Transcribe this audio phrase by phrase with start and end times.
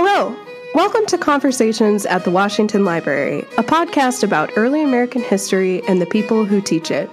[0.00, 0.32] Hello.
[0.76, 6.06] Welcome to Conversations at the Washington Library, a podcast about early American history and the
[6.06, 7.10] people who teach it.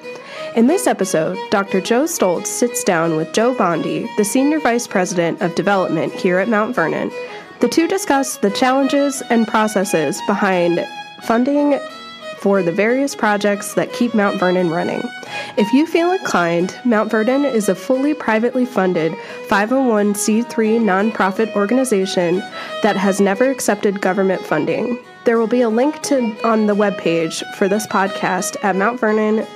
[0.55, 1.81] In this episode, Dr.
[1.81, 6.47] Joe Stoltz sits down with Joe Bondi, the Senior Vice President of Development here at
[6.47, 7.09] Mount Vernon.
[7.59, 10.85] The two discuss the challenges and processes behind
[11.23, 11.79] funding
[12.45, 15.01] for the various projects that keep Mount Vernon running.
[15.57, 19.13] If you feel inclined, Mount Vernon is a fully privately funded
[19.47, 20.45] 501c3
[20.79, 22.43] nonprofit organization
[22.83, 25.03] that has never accepted government funding.
[25.23, 29.47] There will be a link to on the webpage for this podcast at Mount Vernon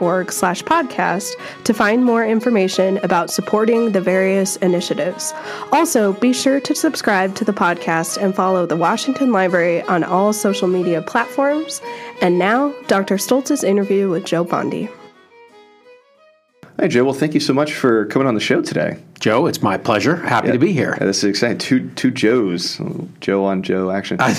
[0.00, 1.32] org slash podcast
[1.64, 5.32] to find more information about supporting the various initiatives.
[5.72, 10.32] Also, be sure to subscribe to the podcast and follow the Washington Library on all
[10.32, 11.80] social media platforms.
[12.20, 13.16] And now, Dr.
[13.16, 14.88] Stoltz's interview with Joe Bondi.
[16.80, 17.02] Hi, Joe.
[17.02, 18.98] Well, thank you so much for coming on the show today.
[19.18, 20.14] Joe, it's my pleasure.
[20.14, 20.52] Happy yeah.
[20.52, 20.96] to be here.
[21.00, 21.58] Yeah, this is exciting.
[21.58, 22.80] Two two Joes,
[23.20, 24.20] Joe on Joe action.
[24.20, 24.38] um,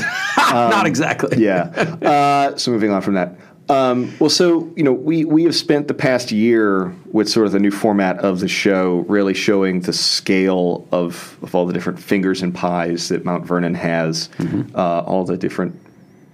[0.50, 1.38] Not exactly.
[1.38, 1.64] yeah.
[2.02, 3.36] Uh, so moving on from that.
[3.70, 7.52] Um, well, so you know, we we have spent the past year with sort of
[7.52, 12.00] the new format of the show, really showing the scale of of all the different
[12.00, 14.76] fingers and pies that Mount Vernon has, mm-hmm.
[14.76, 15.80] uh, all the different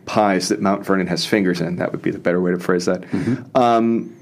[0.05, 1.75] pies that Mount Vernon has fingers in.
[1.75, 3.01] That would be the better way to phrase that.
[3.01, 3.57] Mm-hmm.
[3.57, 4.15] Um,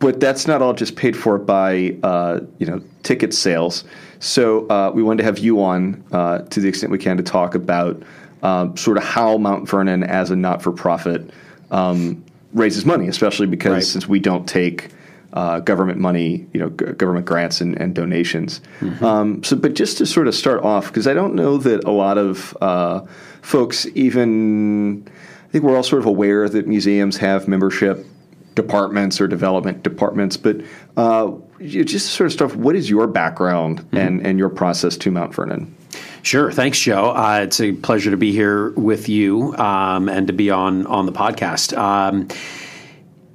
[0.00, 3.84] but that's not all just paid for by uh, you know ticket sales.
[4.18, 7.22] So uh, we wanted to have you on uh, to the extent we can to
[7.22, 8.02] talk about
[8.42, 11.30] um, sort of how Mount Vernon, as a not-for-profit
[11.70, 13.82] um, raises money, especially because right.
[13.82, 14.90] since we don't take
[15.32, 18.60] uh, government money, you know, g- government grants and, and donations.
[18.80, 19.04] Mm-hmm.
[19.04, 21.90] Um, so, but just to sort of start off, because I don't know that a
[21.90, 23.02] lot of uh,
[23.40, 28.04] folks even, I think we're all sort of aware that museums have membership
[28.56, 30.60] departments or development departments, but
[30.96, 33.96] uh, just to sort of start, what is your background mm-hmm.
[33.96, 35.76] and, and your process to Mount Vernon?
[36.22, 36.52] Sure.
[36.52, 37.10] Thanks, Joe.
[37.10, 41.06] Uh, it's a pleasure to be here with you um, and to be on on
[41.06, 41.76] the podcast.
[41.76, 42.28] Um,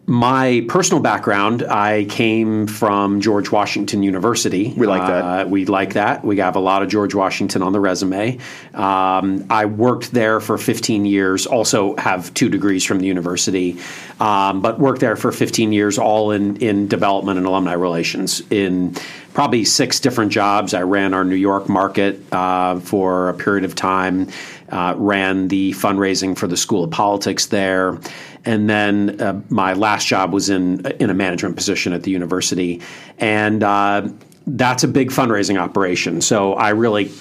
[0.08, 4.72] my personal background, I came from George Washington University.
[4.78, 5.24] We like that.
[5.24, 6.24] Uh, we like that.
[6.24, 8.38] We have a lot of George Washington on the resume.
[8.76, 13.80] Um, I worked there for 15 years, also have two degrees from the university,
[14.20, 18.44] um, but worked there for 15 years, all in, in development and alumni relations.
[18.52, 18.96] In
[19.36, 20.74] probably six different jobs.
[20.74, 24.30] I ran our New York market uh, for a period of time,
[24.70, 28.00] uh, ran the fundraising for the School of Politics there
[28.46, 32.82] and then uh, my last job was in in a management position at the university,
[33.18, 34.08] and uh,
[34.48, 36.22] that's a big fundraising operation.
[36.22, 37.12] So I really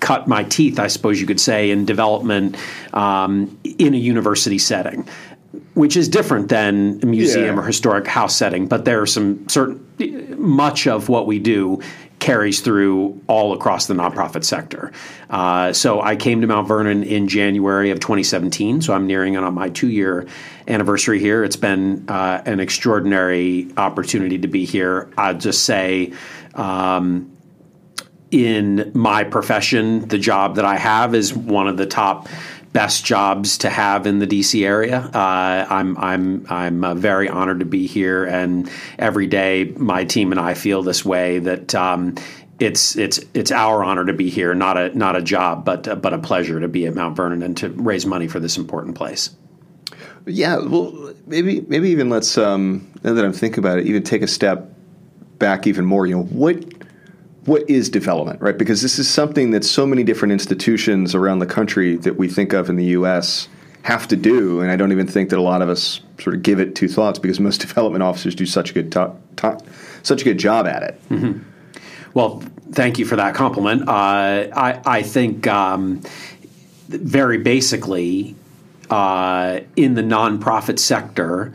[0.00, 2.56] cut my teeth, I suppose you could say, in development
[2.92, 5.08] um, in a university setting.
[5.74, 7.62] Which is different than a museum yeah.
[7.62, 9.84] or historic house setting, but there are some certain
[10.36, 11.80] much of what we do
[12.24, 14.90] carries through all across the nonprofit sector.
[15.28, 18.80] Uh, so I came to Mount Vernon in January of 2017.
[18.80, 20.26] So I'm nearing on my two year
[20.66, 21.44] anniversary here.
[21.44, 25.10] It's been uh, an extraordinary opportunity to be here.
[25.18, 26.14] I'd just say.
[26.54, 27.30] Um,
[28.30, 32.26] in my profession, the job that I have is one of the top
[32.74, 34.98] best jobs to have in the DC area.
[35.14, 38.68] Uh, I'm I'm I'm uh, very honored to be here, and
[38.98, 41.74] every day my team and I feel this way that.
[41.74, 42.16] Um,
[42.60, 45.96] it's it's it's our honor to be here, not a not a job, but uh,
[45.96, 48.94] but a pleasure to be at Mount Vernon and to raise money for this important
[48.94, 49.30] place.
[50.24, 54.22] Yeah, well, maybe maybe even let's um, now that I'm thinking about it, even take
[54.22, 54.72] a step
[55.40, 56.06] back even more.
[56.06, 56.73] You know, what
[57.46, 58.56] what is development, right?
[58.56, 62.52] Because this is something that so many different institutions around the country that we think
[62.52, 63.48] of in the U.S.
[63.82, 66.42] have to do, and I don't even think that a lot of us sort of
[66.42, 69.58] give it two thoughts because most development officers do such a good to- to-
[70.02, 71.08] such a good job at it.
[71.10, 71.42] Mm-hmm.
[72.14, 73.88] Well, thank you for that compliment.
[73.88, 76.00] Uh, I, I think um,
[76.88, 78.36] very basically
[78.88, 81.52] uh, in the nonprofit sector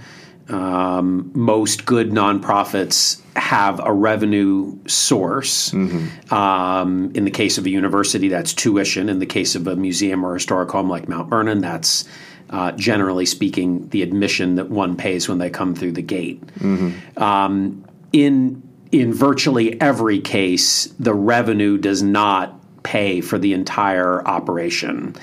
[0.50, 5.72] um, most good nonprofits have a revenue source.
[5.72, 6.34] Mm-hmm.
[6.34, 9.10] Um, in the case of a university, that's tuition.
[9.10, 12.08] In the case of a museum or historic home like Mount Vernon, that's
[12.50, 16.46] uh, generally speaking the admission that one pays when they come through the gate.
[16.58, 17.22] Mm-hmm.
[17.22, 25.16] Um, in in virtually every case, the revenue does not pay for the entire operation.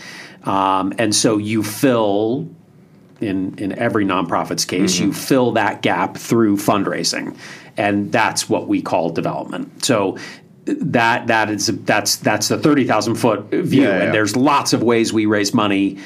[0.45, 2.49] Um, and so you fill
[3.21, 5.07] in in every nonprofit's case, mm-hmm.
[5.07, 7.37] you fill that gap through fundraising,
[7.77, 9.85] and that's what we call development.
[9.85, 10.19] So
[10.67, 14.05] that that is that's that's the thirty thousand foot view, yeah, yeah.
[14.05, 15.99] and there's lots of ways we raise money.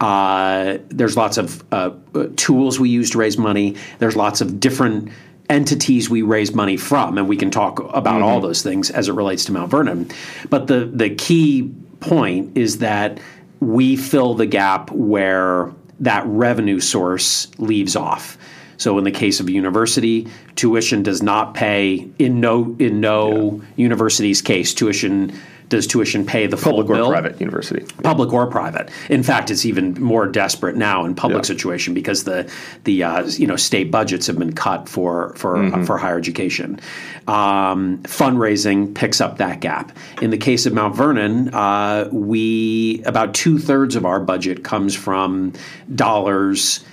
[0.00, 1.90] Uh, there's lots of uh,
[2.36, 3.76] tools we use to raise money.
[3.98, 5.10] There's lots of different
[5.48, 8.24] entities we raise money from, and we can talk about mm-hmm.
[8.24, 10.10] all those things as it relates to Mount Vernon.
[10.50, 13.20] But the the key point is that
[13.60, 18.36] we fill the gap where that revenue source leaves off.
[18.76, 23.54] So in the case of a university, tuition does not pay in no in no
[23.54, 23.68] yeah.
[23.76, 25.32] university's case tuition
[25.72, 27.10] does tuition pay the public or bill?
[27.10, 27.82] private university?
[28.02, 28.90] Public or private.
[29.08, 31.46] In fact, it's even more desperate now in public yeah.
[31.46, 32.52] situation because the
[32.84, 35.80] the uh, you know state budgets have been cut for for mm-hmm.
[35.80, 36.78] uh, for higher education.
[37.26, 39.96] Um, fundraising picks up that gap.
[40.20, 44.94] In the case of Mount Vernon, uh, we about two thirds of our budget comes
[44.94, 45.54] from
[45.94, 46.84] dollars.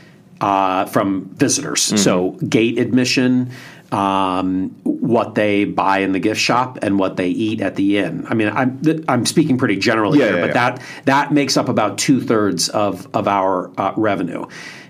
[0.42, 1.88] Uh, from visitors.
[1.88, 1.98] Mm-hmm.
[1.98, 3.52] So gate admission,
[3.91, 8.25] um, what they buy in the gift shop and what they eat at the inn.
[8.27, 10.53] I mean, I'm I'm speaking pretty generally yeah, here, yeah, but yeah.
[10.53, 14.45] that that makes up about two thirds of of our uh, revenue.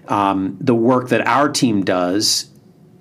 [0.07, 2.49] Um, the work that our team does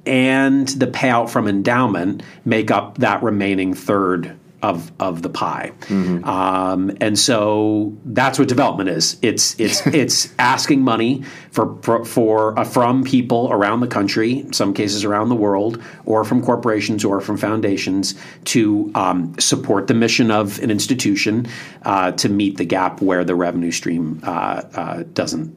[0.04, 5.72] and the payout from endowment make up that remaining third of of the pie.
[5.82, 6.24] Mm-hmm.
[6.24, 9.16] Um, and so that's what development is.
[9.22, 14.52] It's it's it's asking money for for, for uh, from people around the country, in
[14.52, 18.14] some cases around the world, or from corporations or from foundations
[18.46, 21.46] to um, support the mission of an institution
[21.82, 25.54] uh, to meet the gap where the revenue stream uh, uh doesn't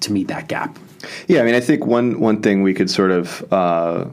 [0.00, 0.78] to meet that gap.
[1.28, 4.06] Yeah, I mean, I think one one thing we could sort of uh,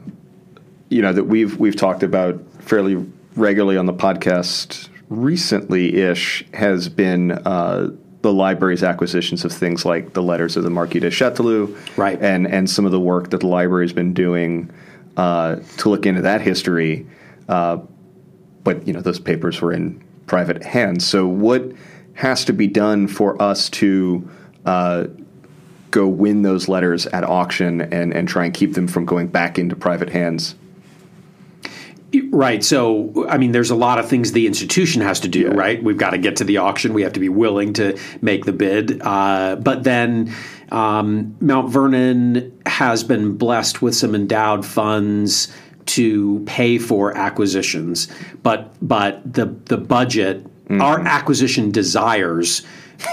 [0.88, 3.04] you know that we've we've talked about fairly
[3.38, 7.88] regularly on the podcast recently ish has been uh,
[8.22, 12.20] the library's acquisitions of things like the letters of the Marquis de Chastellux, right.
[12.20, 14.70] and, and some of the work that the library has been doing
[15.16, 17.06] uh, to look into that history.
[17.48, 17.78] Uh,
[18.64, 21.06] but you know those papers were in private hands.
[21.06, 21.72] So what
[22.14, 24.28] has to be done for us to
[24.66, 25.06] uh,
[25.90, 29.58] go win those letters at auction and, and try and keep them from going back
[29.58, 30.54] into private hands?
[32.30, 32.64] Right.
[32.64, 35.48] So, I mean, there's a lot of things the institution has to do, yeah.
[35.48, 35.82] right?
[35.82, 36.94] We've got to get to the auction.
[36.94, 39.02] We have to be willing to make the bid.
[39.02, 40.34] Uh, but then
[40.70, 45.54] um, Mount Vernon has been blessed with some endowed funds
[45.86, 48.08] to pay for acquisitions.
[48.42, 50.80] But but the the budget, mm-hmm.
[50.80, 52.62] our acquisition desires.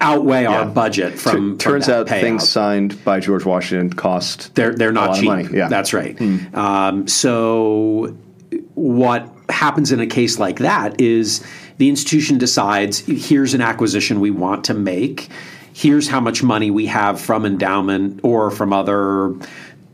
[0.00, 0.60] outweigh yeah.
[0.60, 1.58] our budget from.
[1.58, 2.20] turns from out payout.
[2.20, 4.54] things signed by George Washington cost.
[4.54, 5.50] They're they're not cheap.
[5.50, 5.66] Yeah.
[5.66, 6.16] that's right.
[6.16, 6.54] Mm.
[6.54, 8.16] Um, so
[8.76, 11.44] what happens in a case like that is
[11.78, 15.28] the institution decides here's an acquisition we want to make.
[15.72, 19.34] Here's how much money we have from endowment or from other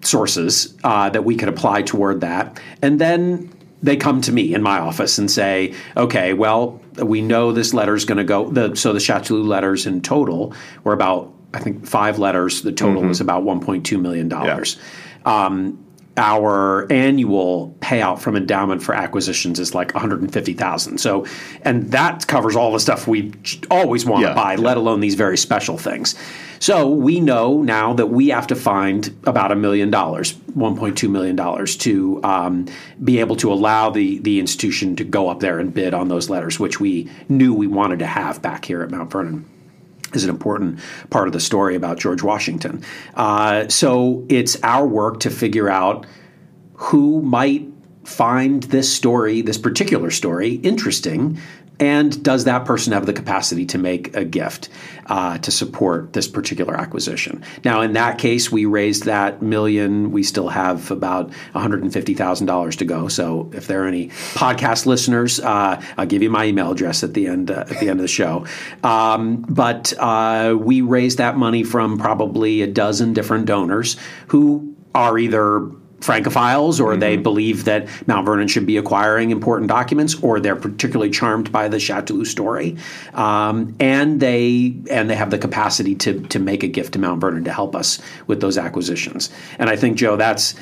[0.03, 2.61] sources uh, that we could apply toward that.
[2.83, 3.53] And then
[3.83, 7.95] they come to me in my office and say, okay, well, we know this letter
[7.95, 8.51] is going to go.
[8.51, 10.55] The, so the Chastellux letters in total
[10.85, 12.63] were about, I think, five letters.
[12.63, 13.09] The total mm-hmm.
[13.09, 14.31] was about $1.2 million.
[14.31, 14.65] Yeah.
[15.25, 15.85] Um,
[16.17, 20.99] our annual payout from endowment for acquisitions is like 150,000.
[20.99, 21.27] So,
[21.63, 23.33] and that covers all the stuff we
[23.71, 24.61] always want yeah, to buy, yeah.
[24.61, 26.15] let alone these very special things.
[26.59, 31.35] So we know now that we have to find about a million dollars, 1.2 million
[31.35, 32.67] dollars, to um,
[33.03, 36.31] be able to allow the the institution to go up there and bid on those
[36.31, 39.49] letters, which we knew we wanted to have back here at Mount Vernon
[40.15, 40.81] is an important
[41.11, 42.83] part of the story about George Washington.
[43.15, 46.07] Uh, so it's our work to figure out
[46.75, 47.67] who might
[48.05, 51.39] find this story, this particular story, interesting
[51.83, 54.69] and does that person have the capacity to make a gift
[55.07, 57.43] uh, to support this particular acquisition?
[57.65, 60.13] Now, in that case, we raised that million.
[60.13, 63.09] We still have about $150,000 to go.
[63.09, 67.15] So, if there are any podcast listeners, uh, I'll give you my email address at
[67.15, 68.47] the end uh, at the end of the show.
[68.85, 73.97] Um, but uh, we raised that money from probably a dozen different donors
[74.29, 75.69] who are either
[76.03, 77.01] Francophiles, or mm-hmm.
[77.01, 81.69] they believe that Mount Vernon should be acquiring important documents, or they're particularly charmed by
[81.69, 82.77] the Chastellux story,
[83.15, 87.21] um, and they and they have the capacity to to make a gift to Mount
[87.21, 89.31] Vernon to help us with those acquisitions.
[89.59, 90.55] And I think Joe, that's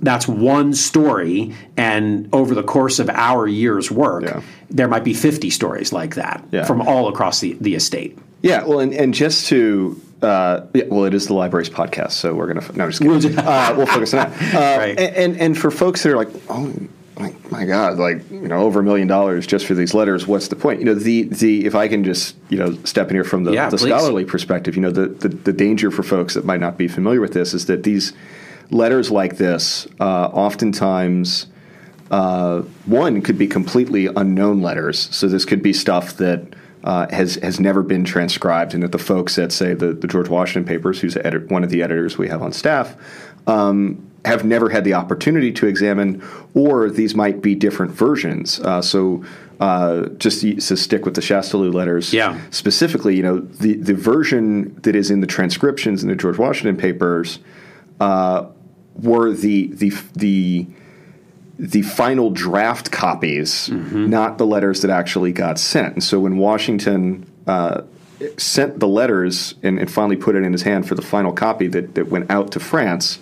[0.00, 4.42] that's one story, and over the course of our year's work, yeah.
[4.68, 6.64] there might be fifty stories like that yeah.
[6.64, 8.18] from all across the, the estate.
[8.42, 12.34] Yeah, well, and, and just to uh, yeah, well, it is the library's podcast, so
[12.34, 13.38] we're gonna no, just kidding.
[13.38, 14.42] uh, we'll focus on that.
[14.52, 14.98] Uh, right.
[14.98, 16.72] and, and for folks that are like, oh
[17.16, 20.26] like my God, like you know, over a million dollars just for these letters.
[20.26, 20.80] What's the point?
[20.80, 23.52] You know, the the if I can just you know step in here from the,
[23.52, 26.76] yeah, the scholarly perspective, you know, the, the the danger for folks that might not
[26.78, 28.12] be familiar with this is that these
[28.70, 31.46] letters like this uh, oftentimes.
[32.10, 35.08] Uh, one could be completely unknown letters.
[35.16, 38.98] So this could be stuff that uh, has has never been transcribed, and that the
[38.98, 42.28] folks at say the, the George Washington papers, who's edit, one of the editors we
[42.28, 42.96] have on staff,
[43.46, 46.22] um, have never had the opportunity to examine,
[46.54, 48.60] or these might be different versions.
[48.60, 49.24] Uh, so
[49.60, 52.40] uh, just to stick with the Chastellux letters, Yeah.
[52.50, 56.76] specifically, you know, the, the version that is in the transcriptions in the George Washington
[56.76, 57.38] papers
[58.00, 58.46] uh,
[58.96, 60.66] were the the the
[61.62, 63.68] the final draft copies,
[64.10, 65.92] not the letters that actually got sent.
[65.94, 67.82] And so when Washington uh,
[68.36, 71.68] sent the letters and, and finally put it in his hand for the final copy
[71.68, 73.20] that, that went out to France,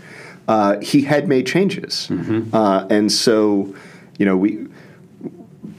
[0.49, 2.09] uh, he had made changes.
[2.55, 3.75] Uh, and so,
[4.19, 4.67] you know, we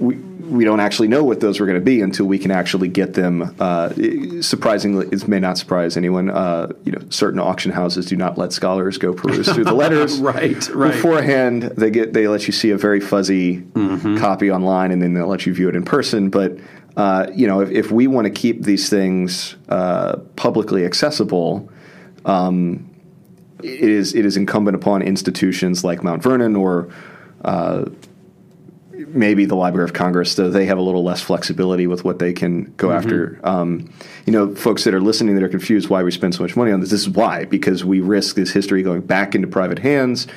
[0.01, 2.87] we, we don't actually know what those were going to be until we can actually
[2.87, 3.55] get them.
[3.59, 3.89] Uh,
[4.41, 6.29] surprisingly, it may not surprise anyone.
[6.29, 10.19] Uh, you know, certain auction houses do not let scholars go peruse through the letters.
[10.19, 10.93] Right, right.
[10.93, 13.61] Beforehand, they get they let you see a very fuzzy
[14.17, 16.29] copy online, and then they'll let you view it in person.
[16.29, 16.57] But
[16.97, 21.69] uh, you know, if, if we want to keep these things uh, publicly accessible,
[22.25, 22.89] um,
[23.63, 26.89] it is it is incumbent upon institutions like Mount Vernon or
[27.45, 27.85] uh,
[29.13, 32.33] maybe the Library of Congress, though they have a little less flexibility with what they
[32.33, 32.97] can go Mm-hmm.
[32.97, 33.39] after.
[33.43, 33.93] Um,
[34.25, 36.71] you know, folks that are listening that are confused why we spend so much money
[36.71, 36.89] on this.
[36.89, 40.27] This is why because we risk this history going back into private hands.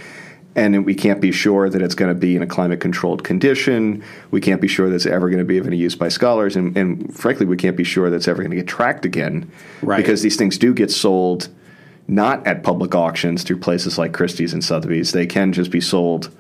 [0.57, 4.05] And we can't be sure that it's going to be in a climate controlled condition.
[4.31, 6.55] We can't be sure that it's ever going to be of any use by scholars.
[6.55, 9.51] And, and frankly, we can't be sure that it's ever going to get tracked again.
[9.83, 9.97] Right.
[9.97, 11.49] Because these things do get sold
[12.07, 15.11] not at public auctions through places like Christie's and Sotheby's.
[15.11, 16.33] They can just be sold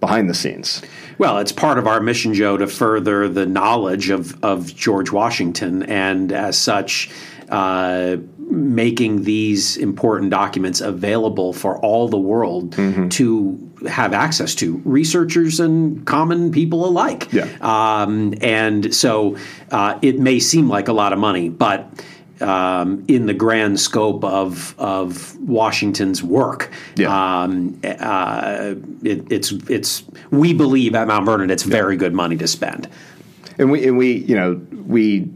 [0.00, 0.82] behind the scenes.
[1.20, 5.82] Well, it's part of our mission, Joe, to further the knowledge of, of George Washington,
[5.82, 7.10] and as such,
[7.50, 12.72] uh, making these important documents available for all the world
[13.10, 17.30] to have access to, researchers and common people alike.
[17.32, 17.48] Yeah.
[17.60, 19.36] Um, and so
[19.70, 22.02] uh, it may seem like a lot of money, but
[22.40, 27.42] um, in the grand scope of of Washington's work, Yeah.
[27.42, 32.46] um, uh, it, it's it's we believe at Mount Vernon it's very good money to
[32.46, 32.88] spend.
[33.58, 35.28] And we and we you know we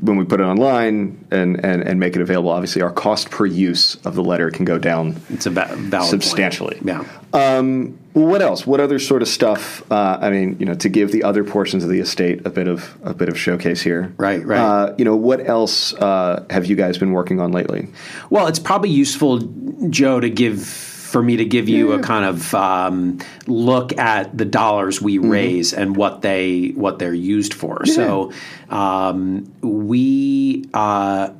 [0.00, 3.46] when we put it online and, and, and make it available, obviously our cost per
[3.46, 6.10] use of the letter can go down It's a va- valid point.
[6.22, 6.78] substantially.
[6.84, 7.04] Yeah.
[7.32, 8.66] Um, what else?
[8.66, 9.82] What other sort of stuff?
[9.92, 12.66] Uh, I mean, you know, to give the other portions of the estate a bit
[12.68, 14.12] of a bit of showcase here.
[14.16, 14.58] Right, right.
[14.58, 17.88] Uh, you know, what else uh, have you guys been working on lately?
[18.30, 19.38] Well, it's probably useful,
[19.90, 20.58] Joe, to give
[21.08, 25.72] for me to give you a kind of um, look at the dollars we raise
[25.72, 27.86] and what they what they're used for.
[27.86, 28.32] So,
[28.68, 31.30] um, we uh,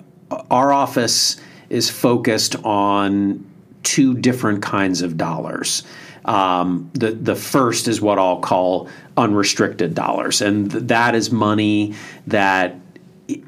[0.51, 1.37] our office
[1.69, 3.45] is focused on
[3.83, 5.83] two different kinds of dollars.
[6.25, 11.95] Um, the the first is what I'll call unrestricted dollars, and th- that is money
[12.27, 12.77] that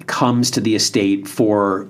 [0.06, 1.88] comes to the estate for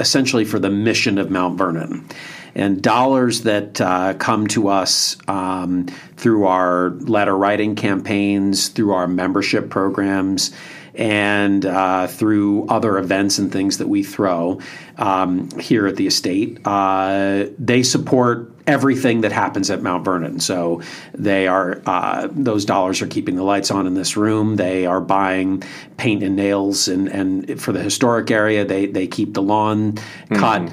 [0.00, 2.06] essentially for the mission of Mount Vernon.
[2.54, 9.08] And dollars that uh, come to us um, through our letter writing campaigns, through our
[9.08, 10.52] membership programs,
[10.94, 14.60] and uh, through other events and things that we throw
[14.96, 20.40] um, here at the estate, uh, they support everything that happens at Mount Vernon.
[20.40, 20.82] So
[21.12, 24.56] they are uh, those dollars are keeping the lights on in this room.
[24.56, 25.62] They are buying
[25.96, 29.98] paint and nails, and and for the historic area, they they keep the lawn
[30.30, 30.70] cut.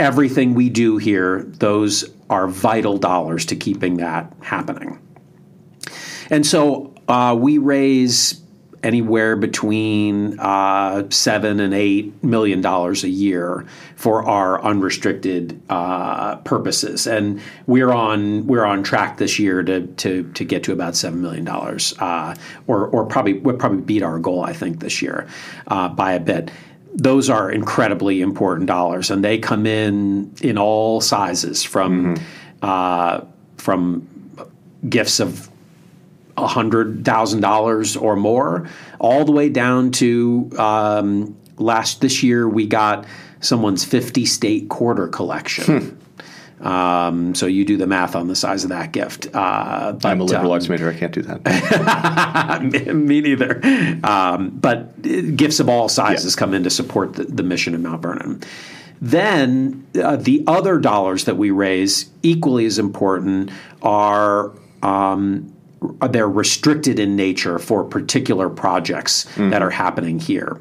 [0.00, 4.98] Everything we do here, those are vital dollars to keeping that happening.
[6.30, 8.40] And so uh, we raise
[8.82, 13.66] anywhere between uh, seven and eight million dollars a year
[13.96, 20.30] for our unrestricted uh, purposes, and we're on we're on track this year to to,
[20.32, 22.34] to get to about seven million dollars, uh,
[22.66, 25.28] or or probably we'll probably beat our goal I think this year
[25.66, 26.50] uh, by a bit.
[26.94, 32.16] Those are incredibly important dollars, and they come in in all sizes from
[32.62, 33.22] uh,
[33.56, 34.06] from
[34.88, 35.48] gifts of
[36.36, 38.68] hundred thousand dollars or more,
[38.98, 43.06] all the way down to um, last this year we got
[43.40, 45.99] someone's fifty state quarter collection.
[46.60, 49.28] Um, so you do the math on the size of that gift.
[49.32, 50.90] Uh, but, I'm a liberal um, arts major.
[50.90, 52.62] I can't do that.
[52.94, 53.60] me neither.
[54.04, 55.00] Um, but
[55.36, 58.42] gifts of all sizes come in to support the, the mission of Mount Vernon.
[59.00, 63.50] Then uh, the other dollars that we raise, equally as important,
[63.80, 64.52] are
[64.82, 65.50] um,
[66.10, 70.60] they're restricted in nature for particular projects that are happening here.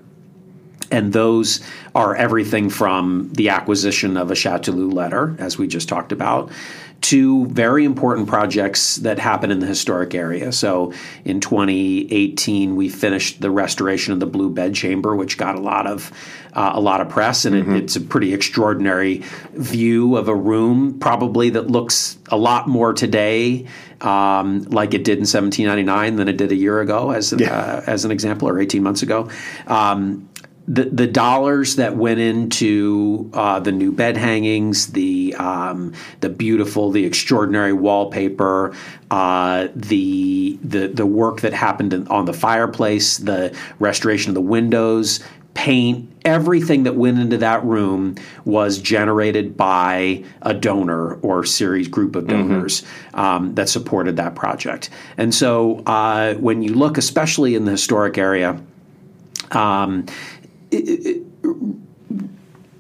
[0.91, 1.62] And those
[1.93, 6.51] are everything from the acquisition of a Chastellux letter, as we just talked about,
[7.01, 10.51] to very important projects that happen in the historic area.
[10.51, 10.93] So
[11.24, 16.12] in 2018, we finished the restoration of the Blue Bedchamber, which got a lot of
[16.53, 17.75] uh, a lot of press, and mm-hmm.
[17.75, 22.91] it, it's a pretty extraordinary view of a room, probably that looks a lot more
[22.91, 23.67] today
[24.01, 27.53] um, like it did in 1799 than it did a year ago, as yeah.
[27.53, 29.29] uh, as an example, or 18 months ago.
[29.67, 30.27] Um,
[30.70, 36.92] the, the dollars that went into uh, the new bed hangings, the um, the beautiful,
[36.92, 38.76] the extraordinary wallpaper,
[39.10, 44.42] uh, the the the work that happened in, on the fireplace, the restoration of the
[44.42, 45.22] windows,
[45.56, 52.16] paint, everything that went into that room was generated by a donor or series group
[52.16, 52.48] of mm-hmm.
[52.48, 53.20] donors mm-hmm.
[53.20, 54.92] um, that supported that project.
[55.18, 58.62] And so uh, when you look, especially in the historic area.
[59.52, 60.06] Um,
[60.72, 61.26] it,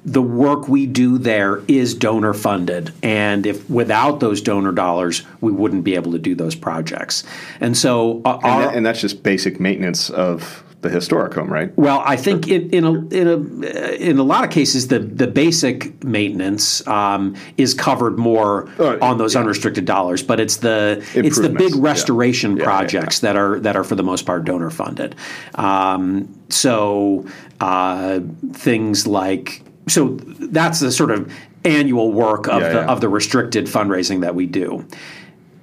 [0.05, 2.91] the work we do there is donor funded.
[3.03, 7.23] And if without those donor dollars we wouldn't be able to do those projects.
[7.59, 11.75] And so uh, and, that, and, that's just basic maintenance of the historic home right
[11.77, 15.27] well i think in, in a in a in a lot of cases the the
[15.27, 19.41] basic maintenance um, is covered more uh, on those yeah.
[19.41, 22.63] unrestricted dollars but it's the it's the big restoration yeah.
[22.63, 25.15] projects yeah, that are that are for the most part donor funded
[25.55, 27.25] um, so
[27.59, 28.21] uh,
[28.53, 31.31] things like so that's the sort of
[31.65, 34.85] annual work of the of the restricted fundraising that we do.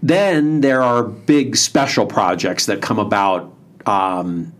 [0.02, 3.52] Then there are big special projects that come about
[3.86, 4.52] um,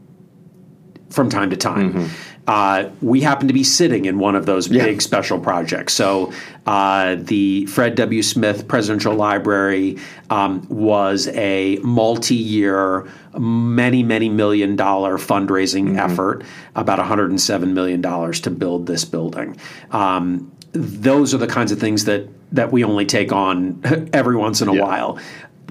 [1.11, 1.93] from time to time.
[1.93, 2.33] Mm-hmm.
[2.47, 4.85] Uh, we happen to be sitting in one of those yeah.
[4.85, 5.95] big special projects.
[5.95, 6.33] So
[6.65, 8.23] uh, the Fred W.
[8.23, 9.99] Smith Presidential Library
[10.31, 15.99] um, was a multi-year, many many million dollar fundraising mm-hmm.
[15.99, 16.45] effort,
[16.77, 19.57] about 107 million dollars to build this building.
[19.91, 23.81] Um, those are the kinds of things that that we only take on
[24.13, 24.83] every once in a yeah.
[24.83, 25.19] while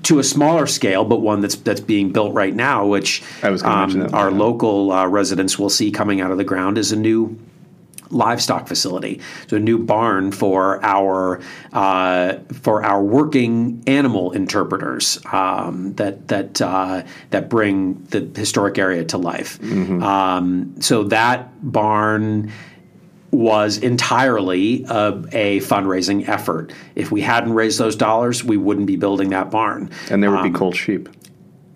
[0.06, 4.32] to a smaller scale, but one that's that's being built right now, which um, our
[4.32, 7.38] local uh, residents will see coming out of the ground, is a new
[8.12, 9.20] livestock facility.
[9.48, 11.42] So a new barn for our
[11.74, 19.04] uh, for our working animal interpreters um, that that uh, that bring the historic area
[19.06, 19.60] to life.
[19.60, 20.04] Mm-hmm.
[20.04, 22.52] Um, so that barn
[23.36, 26.74] was entirely a, a, fundraising effort.
[26.96, 29.90] If we hadn't raised those dollars, we wouldn't be building that barn.
[30.10, 31.10] And there would um, be cold sheep.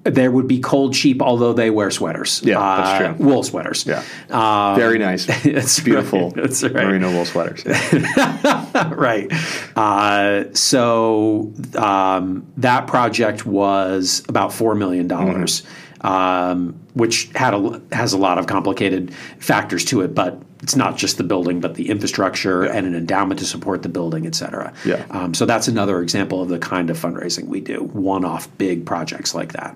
[0.04, 2.42] There would be cold sheep, although they wear sweaters.
[2.44, 3.28] Yeah, uh, that's true.
[3.28, 3.86] Wool sweaters.
[3.86, 5.28] Yeah, um, very nice.
[5.46, 6.30] It's beautiful.
[6.32, 6.36] Right.
[6.36, 6.74] That's right.
[6.74, 7.66] Merino wool sweaters.
[8.92, 9.30] right.
[9.76, 15.62] Uh, so um, that project was about four million dollars.
[15.62, 15.89] Mm-hmm.
[16.02, 20.96] Um, which had a, has a lot of complicated factors to it, but it's not
[20.96, 22.72] just the building, but the infrastructure yeah.
[22.72, 24.74] and an endowment to support the building, et cetera.
[24.86, 25.06] Yeah.
[25.12, 29.36] Um, so that's another example of the kind of fundraising we do, one-off big projects
[29.36, 29.76] like that.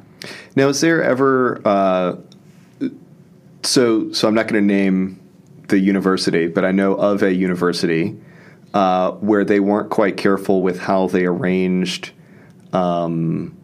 [0.56, 2.16] Now, is there ever uh,
[3.64, 5.20] so so I'm not going to name
[5.68, 8.18] the university, but I know of a university
[8.74, 12.12] uh, where they weren't quite careful with how they arranged.
[12.72, 13.58] Um,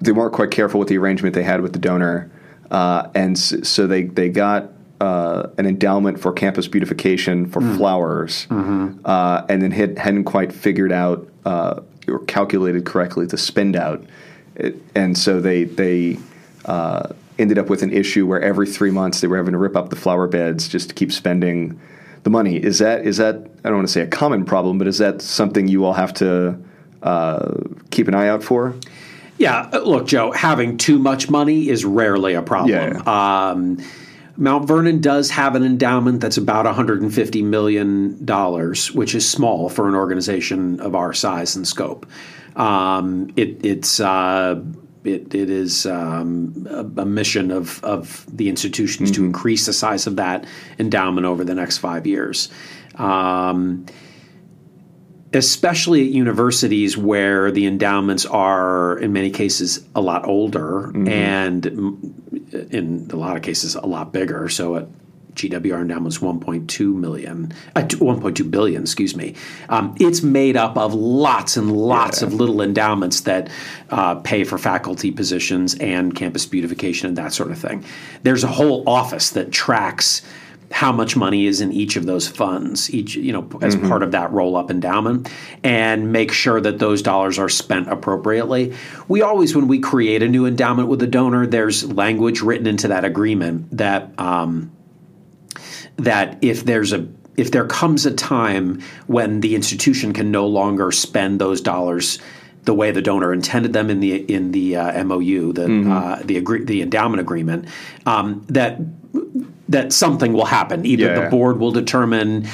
[0.00, 2.30] they weren't quite careful with the arrangement they had with the donor,
[2.70, 7.76] uh, and so they they got uh, an endowment for campus beautification for mm.
[7.76, 8.98] flowers, mm-hmm.
[9.04, 14.04] uh, and then had, hadn't quite figured out uh, or calculated correctly the spend out,
[14.54, 16.18] it, and so they they
[16.64, 19.76] uh, ended up with an issue where every three months they were having to rip
[19.76, 21.78] up the flower beds just to keep spending
[22.22, 22.56] the money.
[22.56, 25.22] Is that is that I don't want to say a common problem, but is that
[25.22, 26.58] something you all have to
[27.02, 27.54] uh,
[27.90, 28.74] keep an eye out for?
[29.38, 32.70] Yeah, look, Joe, having too much money is rarely a problem.
[32.70, 33.50] Yeah.
[33.50, 33.78] Um,
[34.38, 38.14] Mount Vernon does have an endowment that's about $150 million,
[38.94, 42.06] which is small for an organization of our size and scope.
[42.54, 44.62] Um, it, it's uh,
[45.04, 49.22] it, it is um, a, a, mission of, of the institutions mm-hmm.
[49.22, 50.46] to increase the size of that
[50.78, 52.48] endowment over the next five years.
[52.96, 53.86] Um,
[55.32, 61.08] especially at universities where the endowments are, in many cases, a lot older mm-hmm.
[61.08, 61.66] and
[62.72, 64.48] in a lot of cases a lot bigger.
[64.48, 64.86] So at
[65.36, 69.34] GWR endowments 1.2 million, uh, 1.2 billion, excuse me.
[69.68, 72.28] Um, it's made up of lots and lots yeah.
[72.28, 73.50] of little endowments that
[73.90, 77.84] uh, pay for faculty positions and campus beautification and that sort of thing.
[78.22, 80.22] There's a whole office that tracks
[80.70, 83.88] how much money is in each of those funds, each you know as mm-hmm.
[83.88, 85.30] part of that roll up endowment,
[85.62, 88.74] and make sure that those dollars are spent appropriately.
[89.08, 92.88] We always, when we create a new endowment with a donor, there's language written into
[92.88, 94.18] that agreement that.
[94.18, 94.72] Um,
[95.98, 100.90] that if there's a if there comes a time when the institution can no longer
[100.90, 102.18] spend those dollars
[102.66, 105.90] the way the donor intended them in the in the uh, MOU, the mm-hmm.
[105.90, 107.68] uh, the agree, the endowment agreement,
[108.04, 108.78] um, that
[109.68, 110.86] that something will happen.
[110.86, 112.48] Either yeah, the board will determine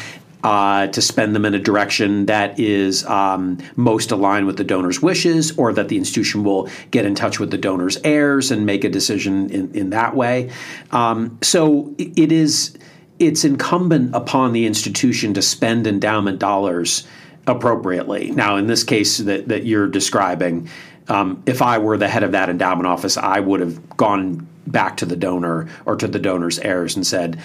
[0.44, 5.00] uh, to spend them in a direction that is um, most aligned with the donor's
[5.00, 8.82] wishes, or that the institution will get in touch with the donor's heirs and make
[8.82, 10.50] a decision in, in that way.
[10.90, 12.76] Um, so it is
[13.18, 17.06] it's incumbent upon the institution to spend endowment dollars
[17.46, 18.32] appropriately.
[18.32, 20.68] Now, in this case that, that you're describing,
[21.08, 24.96] um, if I were the head of that endowment office, I would have gone back
[24.98, 27.40] to the donor or to the donor's heirs and said,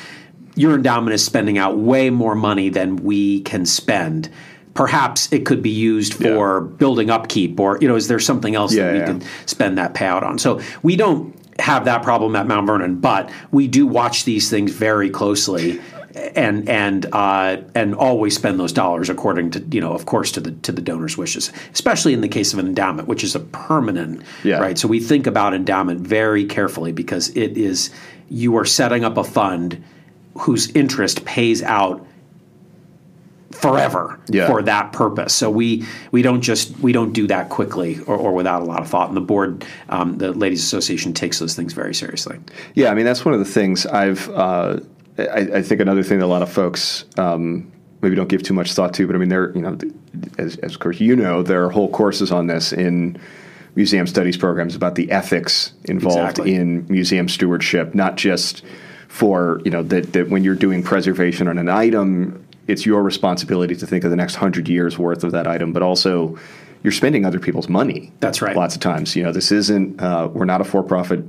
[0.56, 4.30] Your endowment is spending out way more money than we can spend.
[4.74, 6.76] Perhaps it could be used for yeah.
[6.78, 9.06] building upkeep, or you know, is there something else yeah, that we yeah.
[9.06, 10.38] can spend that payout on?
[10.38, 14.72] So we don't have that problem at Mount Vernon, but we do watch these things
[14.72, 15.82] very closely
[16.36, 20.40] and and uh, and always spend those dollars according to you know of course to
[20.40, 23.40] the to the donor's wishes, especially in the case of an endowment, which is a
[23.40, 24.58] permanent yeah.
[24.58, 24.78] right.
[24.78, 27.90] So we think about endowment very carefully because it is
[28.30, 29.84] you are setting up a fund
[30.40, 32.06] whose interest pays out
[33.52, 34.48] forever yeah.
[34.48, 35.34] for that purpose.
[35.34, 38.82] So we we don't just we don't do that quickly or, or without a lot
[38.82, 39.08] of thought.
[39.08, 42.40] And the board, um, the Ladies Association, takes those things very seriously.
[42.76, 44.30] Yeah, I mean that's one of the things I've.
[44.30, 44.80] Uh,
[45.18, 48.54] I, I, think another thing that a lot of folks um, maybe don't give too
[48.54, 49.78] much thought to, but I mean, there, you know,
[50.38, 53.20] as, as of course you know, there are whole courses on this in
[53.76, 56.56] museum studies programs about the ethics involved exactly.
[56.56, 58.64] in museum stewardship, not just
[59.08, 63.76] for you know that, that when you're doing preservation on an item, it's your responsibility
[63.76, 66.38] to think of the next hundred years worth of that item, but also
[66.84, 68.12] you're spending other people's money.
[68.20, 68.56] That's right.
[68.56, 70.02] Lots of times, you know, this isn't.
[70.02, 71.24] Uh, we're not a for-profit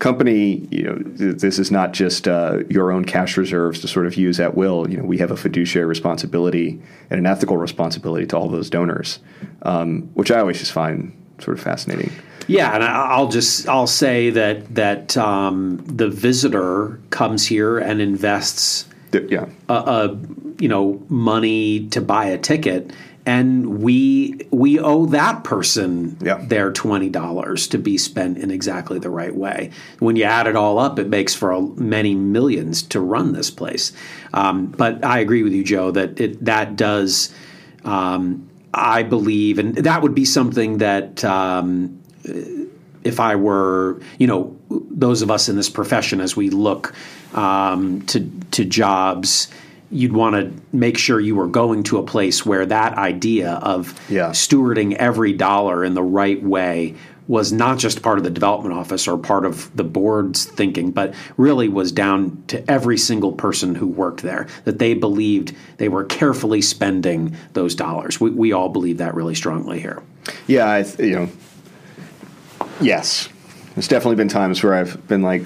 [0.00, 4.16] company, you know, this is not just uh, your own cash reserves to sort of
[4.16, 4.90] use at will.
[4.90, 9.20] You know, we have a fiduciary responsibility and an ethical responsibility to all those donors,
[9.62, 12.10] um, which I always just find sort of fascinating.
[12.48, 18.86] Yeah, and I'll just I'll say that that um, the visitor comes here and invests,
[19.12, 20.18] yeah, a, a
[20.58, 22.92] you know money to buy a ticket
[23.26, 26.38] and we we owe that person yeah.
[26.42, 29.70] their twenty dollars to be spent in exactly the right way.
[29.98, 33.50] When you add it all up, it makes for a, many millions to run this
[33.50, 33.92] place.
[34.32, 37.32] Um, but I agree with you, Joe, that it, that does.
[37.84, 41.24] Um, I believe, and that would be something that.
[41.24, 42.00] Um,
[43.02, 46.94] if I were, you know, those of us in this profession, as we look
[47.34, 49.48] um, to to jobs,
[49.90, 53.98] you'd want to make sure you were going to a place where that idea of
[54.08, 54.30] yeah.
[54.30, 56.94] stewarding every dollar in the right way
[57.26, 61.14] was not just part of the development office or part of the board's thinking, but
[61.36, 66.04] really was down to every single person who worked there, that they believed they were
[66.04, 68.20] carefully spending those dollars.
[68.20, 70.02] We, we all believe that really strongly here.
[70.48, 71.28] Yeah, I, you know,
[72.80, 73.28] yes.
[73.76, 75.42] There's definitely been times where I've been like,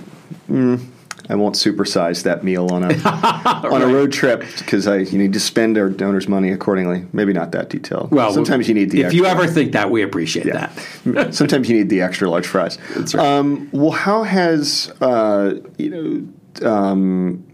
[0.51, 0.83] mm,
[1.29, 3.65] I won't supersize that meal on a right.
[3.65, 7.07] on a road trip because I you need to spend our donors' money accordingly.
[7.13, 8.11] Maybe not that detailed.
[8.11, 9.01] Well, sometimes you need the.
[9.01, 9.23] If extra.
[9.23, 10.71] you ever think that, we appreciate yeah.
[11.05, 11.35] that.
[11.35, 12.79] sometimes you need the extra large fries.
[12.95, 13.27] That's right.
[13.27, 16.69] Um, well, how has uh, you know?
[16.69, 17.47] Um,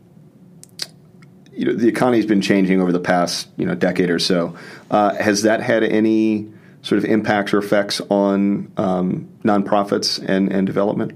[1.52, 4.56] you know, the economy's been changing over the past you know decade or so.
[4.90, 6.50] Uh, has that had any
[6.82, 11.12] sort of impacts or effects on um, nonprofits and, and development?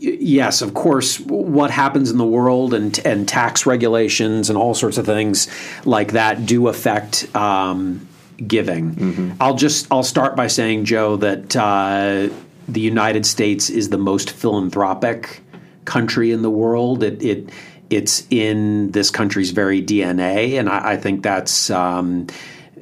[0.00, 4.98] Yes, of course, what happens in the world and and tax regulations and all sorts
[4.98, 5.48] of things
[5.84, 8.08] like that do affect um,
[8.46, 8.94] giving.
[8.94, 9.32] Mm-hmm.
[9.40, 12.28] I'll just I'll start by saying, Joe, that uh,
[12.68, 15.42] the United States is the most philanthropic
[15.84, 17.02] country in the world.
[17.02, 17.50] It, it
[17.90, 21.70] it's in this country's very DNA, and I, I think that's.
[21.70, 22.26] Um,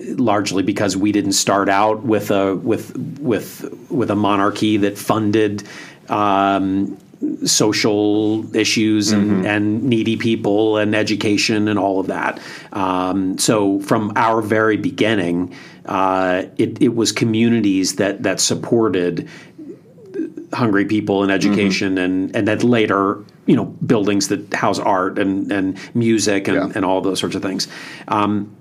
[0.00, 5.64] largely because we didn't start out with a with with with a monarchy that funded
[6.08, 6.96] um,
[7.44, 9.46] social issues and, mm-hmm.
[9.46, 12.40] and, needy people and education and all of that.
[12.72, 15.54] Um, so from our very beginning,
[15.86, 19.28] uh, it, it, was communities that that supported
[20.52, 22.04] hungry people and education mm-hmm.
[22.04, 26.72] and and then later you know buildings that house art and and music and, yeah.
[26.74, 27.66] and all those sorts of things.
[28.08, 28.54] Um,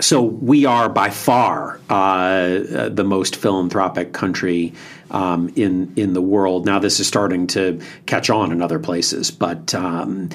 [0.00, 4.72] so we are by far uh, the most philanthropic country
[5.10, 6.66] um, in in the world.
[6.66, 10.30] Now this is starting to catch on in other places, but um,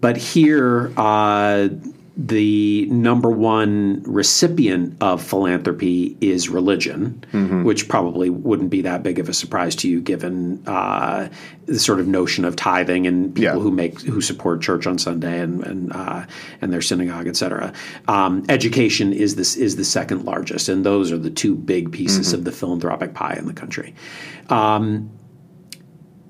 [0.00, 0.92] but here.
[0.96, 1.68] Uh,
[2.16, 7.64] the number one recipient of philanthropy is religion, Mm-hmm.
[7.64, 11.28] which probably wouldn't be that big of a surprise to you, given uh,
[11.66, 13.62] the sort of notion of tithing and people Yeah.
[13.62, 16.26] who make who support church on Sunday and and uh,
[16.60, 17.72] and their synagogue, et cetera.
[18.08, 22.28] Um, education is this is the second largest, and those are the two big pieces
[22.28, 22.38] Mm-hmm.
[22.38, 23.94] of the philanthropic pie in the country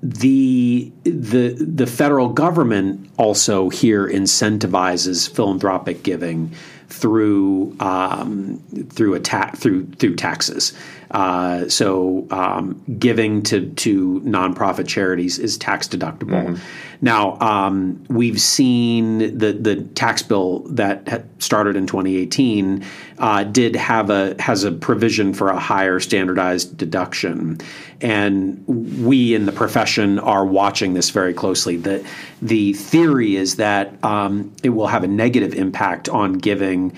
[0.01, 6.53] the the the federal government also here incentivizes philanthropic giving
[6.89, 8.57] through um,
[8.89, 10.73] through a ta- through through taxes.
[11.11, 16.57] Uh, so um, giving to to nonprofit charities is tax deductible.
[17.01, 22.85] Now um, we've seen the the tax bill that started in 2018
[23.17, 27.59] uh, did have a has a provision for a higher standardized deduction,
[27.99, 31.75] and we in the profession are watching this very closely.
[31.75, 32.07] The
[32.41, 36.95] the theory is that um, it will have a negative impact on giving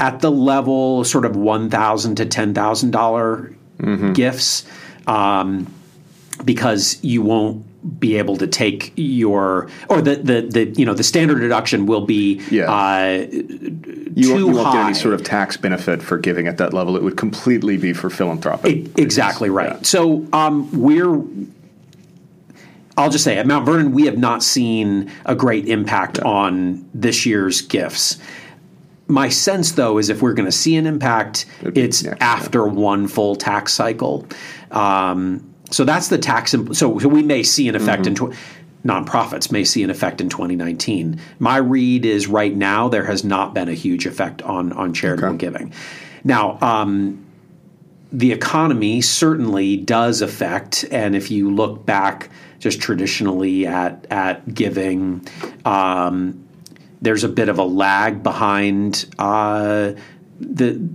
[0.00, 3.54] at the level sort of one thousand to ten thousand dollar
[4.14, 4.64] gifts,
[5.06, 5.72] um,
[6.44, 7.66] because you won't
[7.98, 12.04] be able to take your or the, the the you know the standard deduction will
[12.04, 12.70] be Yeah.
[12.70, 16.94] uh, You, you won't get any sort of tax benefit for giving at that level.
[16.96, 18.70] It would completely be for philanthropic.
[18.76, 19.70] E- Exactly right.
[19.76, 19.82] Yeah.
[19.82, 21.22] So um, we're.
[22.96, 27.24] I'll just say at Mount Vernon, we have not seen a great impact on this
[27.24, 28.18] year's gifts.
[29.10, 33.36] My sense, though, is if we're going to see an impact, it's after one full
[33.36, 34.26] tax cycle.
[34.70, 36.54] Um, so that's the tax.
[36.54, 38.14] Imp- so, so we may see an effect in.
[38.14, 38.34] Tw-
[38.82, 41.20] Nonprofits may see an effect in 2019.
[41.38, 45.34] My read is right now there has not been a huge effect on on charitable
[45.34, 45.36] Okay.
[45.36, 45.74] giving.
[46.24, 47.22] Now, um,
[48.10, 55.26] the economy certainly does affect, and if you look back just traditionally at at giving,
[55.66, 56.42] um,
[57.02, 59.92] there's a bit of a lag behind uh,
[60.40, 60.88] the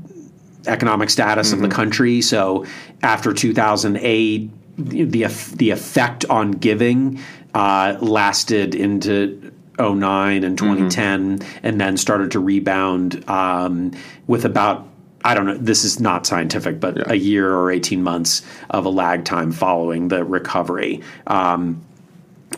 [0.68, 2.22] economic status of the country.
[2.22, 2.66] So
[3.02, 7.20] after 2008, the the effect on giving
[7.54, 13.92] uh, lasted into 09 and 2010, and then started to rebound um,
[14.28, 14.88] with about
[15.24, 15.58] I don't know.
[15.58, 20.10] This is not scientific, but a year or 18 months of a lag time following
[20.10, 21.02] the recovery.
[21.26, 21.84] Um,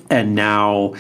[0.10, 0.95] and now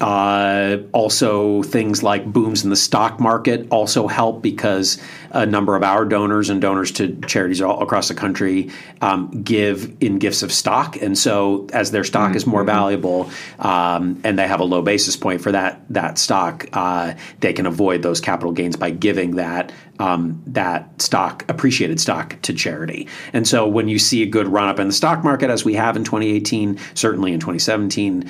[0.00, 5.82] uh, also things like booms in the stock market also help because a number of
[5.82, 10.52] our donors and donors to charities all across the country um, give in gifts of
[10.52, 13.30] stock, and so as their stock is more valuable
[13.60, 17.66] um, and they have a low basis point for that that stock, uh, they can
[17.66, 23.06] avoid those capital gains by giving that um, that stock appreciated stock to charity.
[23.32, 25.74] And so when you see a good run up in the stock market, as we
[25.74, 28.28] have in 2018, certainly in 2017.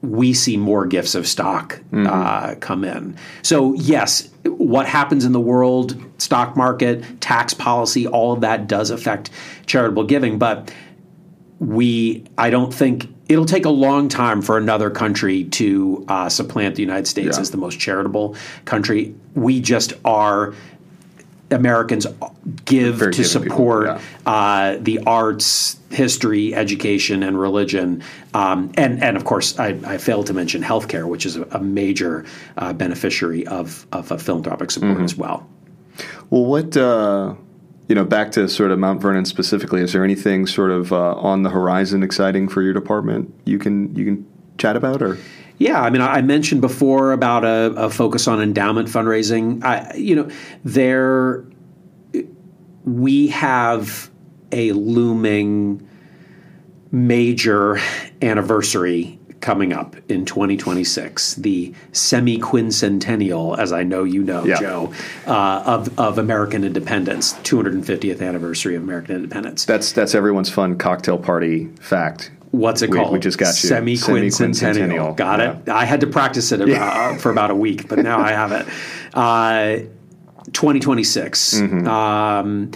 [0.00, 3.16] We see more gifts of stock uh, come in.
[3.42, 8.90] So, yes, what happens in the world, stock market, tax policy, all of that does
[8.90, 9.30] affect
[9.66, 10.38] charitable giving.
[10.38, 10.72] But
[11.58, 16.76] we, I don't think it'll take a long time for another country to uh, supplant
[16.76, 17.40] the United States Yeah.
[17.40, 19.14] as the most charitable country.
[19.34, 20.54] We just are.
[21.50, 22.06] Americans
[22.64, 24.00] give Very to people, support yeah.
[24.26, 28.02] uh, the arts, history, education, and religion,
[28.34, 31.60] um, and and of course, I, I failed to mention healthcare, which is a, a
[31.60, 35.04] major uh, beneficiary of of a philanthropic support Mm-hmm.
[35.04, 35.48] as well.
[36.30, 37.34] Well, what uh,
[37.88, 41.14] you know, back to sort of Mount Vernon specifically, is there anything sort of uh,
[41.14, 44.26] on the horizon exciting for your department you can you can
[44.58, 45.16] chat about or?
[45.58, 49.62] Yeah, I mean, I mentioned before about a, a focus on endowment fundraising.
[49.64, 50.30] I, you know,
[50.64, 51.44] there
[52.84, 54.10] we have
[54.52, 55.86] a looming
[56.90, 57.78] major
[58.22, 64.58] anniversary coming up in 2026, the semi-quincentennial, as I know you know, Yeah.
[64.58, 64.92] Joe,
[65.26, 69.64] uh, of of American independence, 250th anniversary of American independence.
[69.64, 72.30] That's that's everyone's fun cocktail party fact.
[72.50, 73.12] What's it We- called?
[73.12, 73.68] we just got you.
[73.68, 74.54] Semi quincentennial.
[74.54, 75.16] Semi-quincentennial.
[75.16, 75.68] Got it.
[75.68, 78.66] I had to practice it about, for about a week, but now I have it.
[79.14, 79.78] Uh,
[80.52, 81.54] 2026.
[81.54, 81.88] Mm-hmm.
[81.88, 82.70] Um,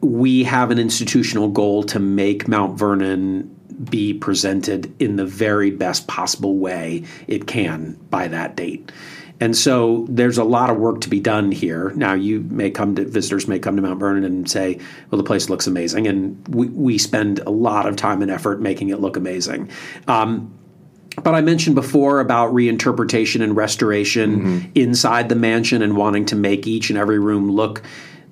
[0.00, 3.54] we have an institutional goal to make Mount Vernon
[3.90, 8.90] be presented in the very best possible way it can by that date.
[9.38, 11.92] And so there's a lot of work to be done here.
[11.94, 14.78] Now you may come to visitors may come to Mount Vernon and say,
[15.10, 18.60] "Well, the place looks amazing," and we, we spend a lot of time and effort
[18.60, 19.70] making it look amazing.
[20.08, 20.52] Um,
[21.22, 26.66] but I mentioned before about reinterpretation and restoration inside the mansion and wanting to make
[26.66, 27.82] each and every room look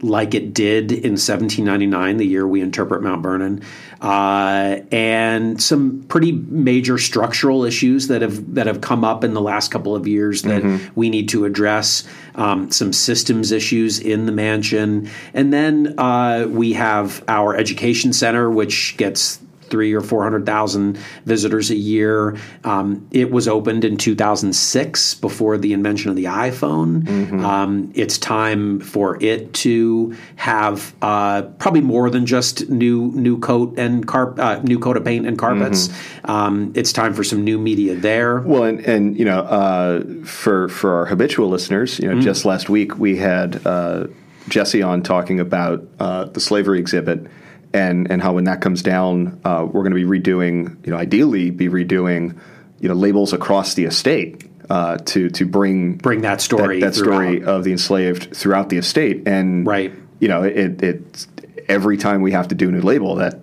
[0.03, 3.63] like it did in 1799, the year we interpret Mount Vernon,
[4.01, 9.41] uh, and some pretty major structural issues that have that have come up in the
[9.41, 10.89] last couple of years that mm-hmm.
[10.95, 12.05] we need to address.
[12.35, 18.51] Um, some systems issues in the mansion, and then uh, we have our education center,
[18.51, 19.39] which gets
[19.75, 22.37] three or four hundred thousand visitors a year.
[22.63, 27.03] Um, it was opened in 2006 before the invention of the iPhone.
[27.03, 27.45] Mm-hmm.
[27.45, 33.77] Um, it's time for it to have uh, probably more than just new new coat
[33.77, 35.89] and carp uh, new coat of paint and carpets.
[35.89, 36.31] Mm-hmm.
[36.31, 38.43] Um, it's time for some new media there.
[38.43, 42.23] Well, and, and you know, uh, for for our habitual listeners, you know, mm-hmm.
[42.23, 43.67] just last week we had.
[43.67, 44.07] Uh,
[44.47, 47.27] Jesse on talking about uh, the slavery exhibit
[47.75, 50.97] and and how when that comes down, uh, we're going to be redoing, you know,
[50.97, 52.39] ideally be redoing,
[52.81, 56.95] you know, labels across the estate uh, to to bring bring that story that, that
[56.95, 61.27] story of the enslaved throughout the estate, and right, you know, it, it
[61.69, 63.41] every time we have to do a new label that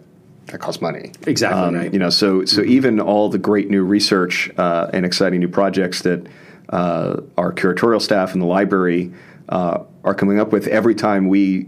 [0.47, 1.11] that costs money.
[1.27, 1.93] Exactly um, right.
[1.93, 2.71] You know, so so mm-hmm.
[2.71, 6.25] even all the great new research uh, and exciting new projects that
[6.69, 9.13] uh, our curatorial staff and the library
[9.49, 11.67] uh, are coming up with every time we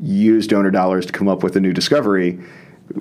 [0.00, 2.38] use donor dollars to come up with a new discovery,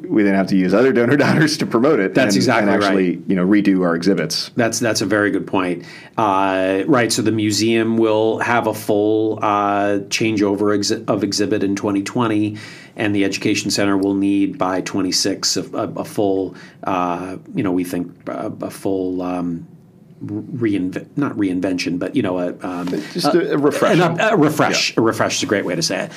[0.01, 2.13] we then have to use other donor dollars to promote it.
[2.13, 3.29] That's and, exactly and actually, right.
[3.29, 4.49] you know, redo our exhibits.
[4.55, 5.85] That's that's a very good point.
[6.17, 7.11] Uh, right.
[7.11, 12.57] So the museum will have a full uh, changeover exi- of exhibit in 2020,
[12.95, 16.55] and the education center will need by 26 a, a, a full.
[16.83, 19.21] Uh, you know, we think a, a full.
[19.21, 19.67] Um,
[20.23, 24.95] reinvent not reinvention but you know a um, just a, a refresh a, refresh yeah.
[24.97, 26.11] a refresh is a great way to say it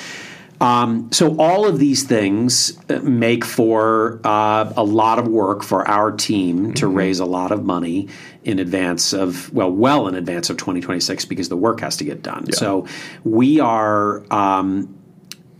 [0.61, 5.87] um, so all of these things uh, make for uh, a lot of work for
[5.87, 6.95] our team to mm-hmm.
[6.95, 8.09] raise a lot of money
[8.43, 12.21] in advance of well, well in advance of 2026 because the work has to get
[12.21, 12.45] done.
[12.47, 12.55] Yeah.
[12.55, 12.87] So
[13.23, 14.23] we are.
[14.33, 14.95] Um,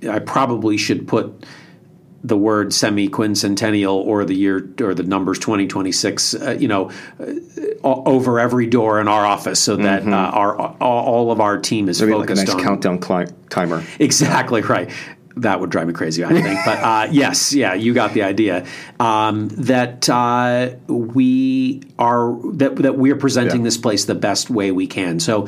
[0.09, 1.45] I probably should put
[2.23, 7.33] the word semi-quincentennial or the year or the numbers 2026 uh, you know uh,
[7.83, 10.13] over every door in our office so that mm-hmm.
[10.13, 13.27] uh, our all of our team is Maybe focused like a nice on countdown cli-
[13.49, 14.89] timer exactly right
[15.41, 16.59] that would drive me crazy, I think.
[16.65, 18.65] but uh, yes, yeah, you got the idea.
[18.99, 23.65] Um, that uh, we are that that we are presenting yeah.
[23.65, 25.19] this place the best way we can.
[25.19, 25.47] So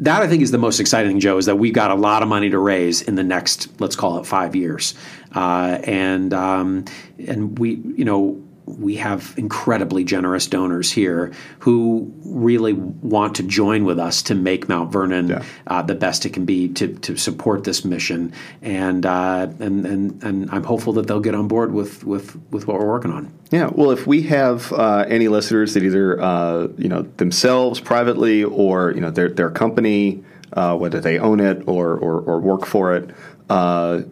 [0.00, 2.28] that I think is the most exciting Joe, is that we've got a lot of
[2.28, 4.94] money to raise in the next, let's call it five years,
[5.34, 6.84] uh, and um,
[7.26, 13.84] and we, you know, we have incredibly generous donors here who really want to join
[13.84, 15.44] with us to make Mount Vernon yeah.
[15.68, 20.22] uh, the best it can be to, to support this mission, and, uh, and and
[20.22, 23.32] and I'm hopeful that they'll get on board with with with what we're working on.
[23.50, 28.42] Yeah, well, if we have uh, any listeners that either uh, you know themselves privately
[28.42, 32.66] or you know their their company, uh, whether they own it or or, or work
[32.66, 33.14] for it
[33.48, 34.02] uh,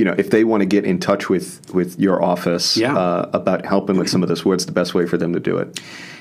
[0.00, 2.96] you know, if they want to get in touch with with your office yeah.
[2.96, 5.58] uh, about helping with some of this, what's the best way for them to do
[5.58, 5.78] it?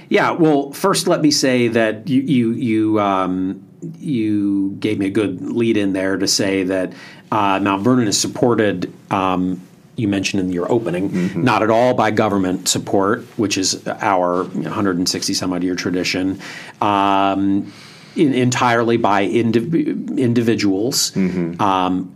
[0.09, 3.65] Yeah, well, first let me say that you you you, um,
[3.97, 6.91] you gave me a good lead in there to say that
[7.31, 8.93] uh, Mount Vernon is supported.
[9.11, 9.61] Um,
[9.95, 11.41] you mentioned in your opening, mm-hmm.
[11.41, 16.41] not at all by government support, which is our 160 some odd year tradition.
[16.81, 17.71] Um,
[18.17, 21.61] in, entirely by indiv- individuals, mm-hmm.
[21.61, 22.13] um,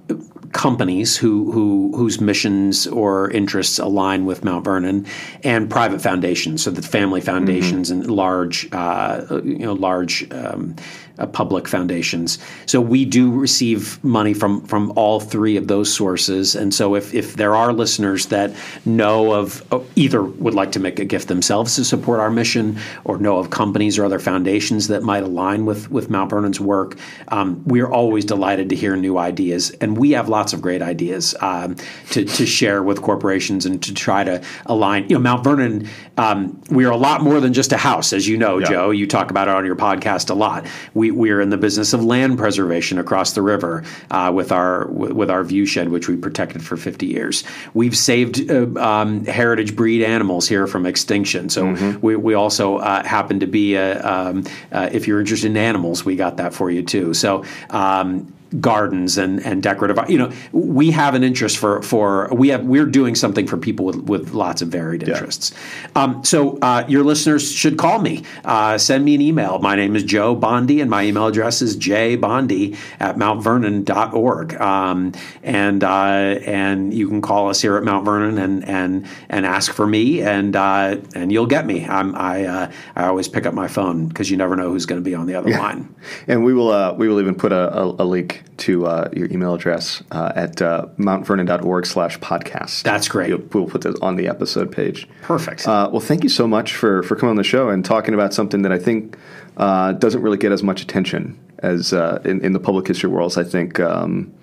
[0.53, 5.05] companies who, who whose missions or interests align with Mount Vernon,
[5.43, 8.01] and private foundations, so the family foundations mm-hmm.
[8.01, 10.75] and large, uh, you know, large um,
[11.19, 12.39] uh, public foundations.
[12.65, 16.55] So we do receive money from from all three of those sources.
[16.55, 18.51] And so if if there are listeners that
[18.85, 19.63] know of
[19.95, 23.49] either would like to make a gift themselves to support our mission, or know of
[23.49, 26.97] companies or other foundations that might align with with Mount Vernon's work,
[27.27, 29.71] um, we're always delighted to hear new ideas.
[29.81, 31.75] And we have lots of great ideas um,
[32.11, 35.03] to to share with corporations and to try to align.
[35.09, 38.27] You know, Mount Vernon, um, we are a lot more than just a house, as
[38.27, 38.67] you know, yeah.
[38.67, 38.89] Joe.
[38.91, 40.65] You talk about it on your podcast a lot.
[40.93, 44.53] We we, we are in the business of land preservation across the river uh, with
[44.53, 47.43] our with our viewshed, which we protected for 50 years.
[47.73, 51.49] We've saved uh, um, heritage breed animals here from extinction.
[51.49, 51.99] So mm-hmm.
[51.99, 56.05] we, we also uh, happen to be a, um, uh, if you're interested in animals,
[56.05, 57.13] we got that for you too.
[57.13, 62.49] So um, gardens and, and decorative you know we have an interest for for we
[62.49, 65.53] have we're doing something for people with, with lots of varied interests.
[65.95, 66.03] Yeah.
[66.03, 69.59] um, so uh, your listeners should call me uh, send me an email.
[69.59, 75.13] My name is joe Bondi and my email address is jbondi at mountvernon.org um,
[75.43, 79.73] and uh, and you can call us here at mount vernon and and and ask
[79.73, 81.85] for me and uh, and you'll get me.
[81.85, 85.01] I'm, i uh, i always pick up my phone because you never know who's going
[85.01, 85.59] to be on the other yeah.
[85.59, 85.95] line.
[86.27, 89.31] And we will uh, we will even put a, a, a link to uh, your
[89.31, 92.83] email address uh, at uh, mountvernon.org slash podcast.
[92.83, 93.29] That's great.
[93.29, 95.07] You'll, we'll put this on the episode page.
[95.21, 95.67] Perfect.
[95.67, 98.33] Uh, well, thank you so much for, for coming on the show and talking about
[98.33, 99.17] something that I think
[99.57, 103.37] uh, doesn't really get as much attention as uh, in, in the public history worlds.
[103.37, 104.33] I think um,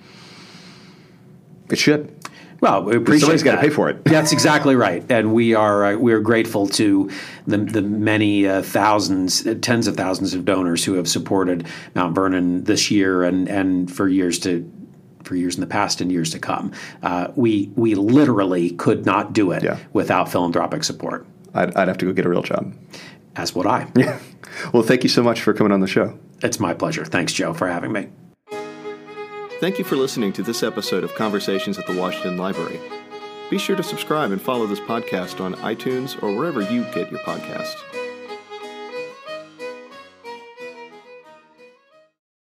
[1.71, 2.15] it should.
[2.61, 4.05] Well, we appreciate Somebody's got to pay for it.
[4.05, 7.11] That's exactly right, and we are uh, we are grateful to
[7.47, 12.15] the the many uh, thousands, uh, tens of thousands of donors who have supported Mount
[12.15, 14.71] Vernon this year and and for years to
[15.25, 16.73] for years in the past and years to come.
[17.03, 19.79] Uh, we we literally could not do it Yeah.
[19.93, 21.27] without philanthropic support.
[21.55, 22.75] I'd, I'd have to go get a real job.
[23.37, 23.87] As would I.
[23.97, 24.19] Yeah.
[24.73, 26.19] Well, thank you so much for coming on the show.
[26.43, 27.05] It's my pleasure.
[27.05, 28.09] Thanks, Joe, for having me.
[29.61, 32.81] Thank you for listening to this episode of Conversations at the Washington Library.
[33.51, 37.21] Be sure to subscribe and follow this podcast on iTunes or wherever you get your
[37.21, 38.00] podcasts.